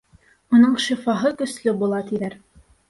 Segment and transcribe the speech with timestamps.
[0.59, 2.41] Уның шифаһы көслө була, тиҙәр.